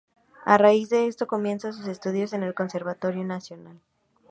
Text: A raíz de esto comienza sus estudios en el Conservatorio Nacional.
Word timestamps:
A 0.45 0.57
raíz 0.57 0.89
de 0.89 1.05
esto 1.05 1.27
comienza 1.27 1.73
sus 1.73 1.85
estudios 1.85 2.33
en 2.33 2.41
el 2.41 2.55
Conservatorio 2.55 3.23
Nacional. 3.23 3.79